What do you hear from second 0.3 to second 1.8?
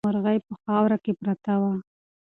په خاورو کې پرته وه.